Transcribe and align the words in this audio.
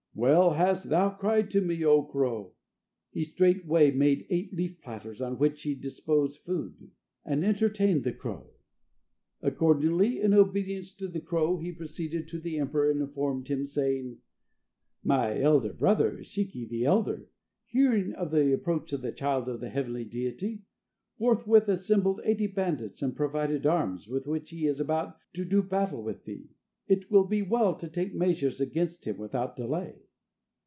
Well 0.13 0.49
hast 0.51 0.89
thou 0.89 1.11
cried 1.11 1.49
to 1.51 1.61
me, 1.61 1.85
O 1.85 2.03
crow!" 2.03 2.53
He 3.11 3.23
straightway 3.23 3.91
made 3.91 4.27
eight 4.29 4.53
leaf 4.53 4.81
platters, 4.81 5.21
on 5.21 5.37
which 5.39 5.63
he 5.63 5.73
disposed 5.73 6.41
food, 6.41 6.91
and 7.23 7.45
entertained 7.45 8.03
the 8.03 8.11
crow. 8.11 8.51
Accordingly, 9.41 10.19
in 10.19 10.33
obedience 10.33 10.93
to 10.95 11.07
the 11.07 11.21
crow, 11.21 11.57
he 11.59 11.71
proceeded 11.71 12.27
to 12.27 12.39
the 12.39 12.59
emperor 12.59 12.91
and 12.91 12.99
informed 12.99 13.47
him, 13.47 13.65
saying: 13.65 14.17
"My 15.01 15.39
elder 15.39 15.71
brother, 15.71 16.17
Shiki 16.17 16.67
the 16.67 16.83
elder, 16.83 17.29
hearing 17.65 18.11
of 18.11 18.31
the 18.31 18.51
approach 18.53 18.91
of 18.91 19.01
the 19.01 19.13
child 19.13 19.47
of 19.47 19.61
the 19.61 19.69
heavenly 19.69 20.03
deity, 20.03 20.65
forthwith 21.17 21.69
assembled 21.69 22.19
eighty 22.25 22.47
bandits 22.47 23.01
and 23.01 23.15
provided 23.15 23.65
arms, 23.65 24.09
with 24.09 24.27
which 24.27 24.49
he 24.49 24.67
is 24.67 24.81
about 24.81 25.15
to 25.35 25.45
do 25.45 25.63
battle 25.63 26.03
with 26.03 26.25
thee. 26.25 26.49
It 26.87 27.09
will 27.09 27.23
be 27.23 27.41
well 27.41 27.75
to 27.75 27.87
take 27.87 28.13
measures 28.13 28.59
against 28.59 29.07
him 29.07 29.17
without 29.17 29.55
delay." 29.55 30.01